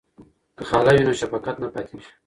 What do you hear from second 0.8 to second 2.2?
وي نو شفقت نه پاتیږي.